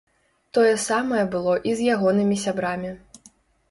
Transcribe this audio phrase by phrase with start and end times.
[0.57, 2.99] Тое самае было і з ягонымі сябрамі.